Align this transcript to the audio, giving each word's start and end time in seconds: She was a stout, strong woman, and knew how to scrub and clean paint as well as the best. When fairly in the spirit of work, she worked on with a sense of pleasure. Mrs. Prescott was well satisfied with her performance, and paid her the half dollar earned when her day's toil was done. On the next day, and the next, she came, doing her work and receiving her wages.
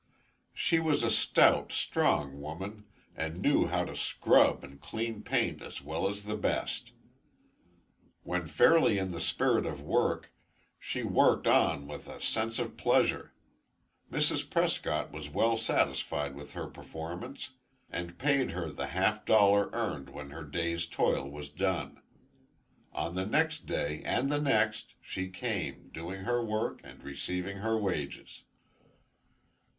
She 0.55 0.79
was 0.79 1.03
a 1.03 1.11
stout, 1.11 1.71
strong 1.71 2.41
woman, 2.41 2.85
and 3.15 3.39
knew 3.39 3.67
how 3.67 3.85
to 3.85 3.95
scrub 3.95 4.63
and 4.63 4.81
clean 4.81 5.21
paint 5.21 5.61
as 5.61 5.83
well 5.83 6.09
as 6.09 6.23
the 6.23 6.35
best. 6.35 6.89
When 8.23 8.47
fairly 8.47 8.97
in 8.97 9.11
the 9.11 9.21
spirit 9.21 9.63
of 9.67 9.79
work, 9.79 10.31
she 10.79 11.03
worked 11.03 11.45
on 11.45 11.87
with 11.87 12.07
a 12.07 12.19
sense 12.19 12.57
of 12.57 12.77
pleasure. 12.77 13.31
Mrs. 14.11 14.49
Prescott 14.49 15.11
was 15.11 15.29
well 15.29 15.55
satisfied 15.55 16.33
with 16.33 16.53
her 16.53 16.65
performance, 16.65 17.51
and 17.91 18.17
paid 18.17 18.53
her 18.53 18.71
the 18.71 18.87
half 18.87 19.23
dollar 19.23 19.69
earned 19.71 20.09
when 20.09 20.31
her 20.31 20.43
day's 20.43 20.87
toil 20.87 21.29
was 21.29 21.51
done. 21.51 22.01
On 22.91 23.13
the 23.13 23.27
next 23.27 23.67
day, 23.67 24.01
and 24.03 24.31
the 24.31 24.41
next, 24.41 24.95
she 24.99 25.27
came, 25.29 25.91
doing 25.93 26.21
her 26.21 26.43
work 26.43 26.81
and 26.83 27.03
receiving 27.03 27.57
her 27.57 27.77
wages. 27.77 28.41